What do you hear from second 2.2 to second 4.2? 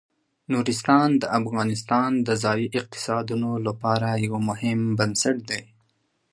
د ځایي اقتصادونو لپاره